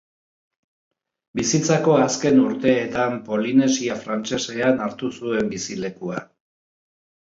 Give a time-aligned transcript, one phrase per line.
[1.39, 6.31] Bizitzako azken urteetan Polinesia frantsesean hartu zuen bizilekua.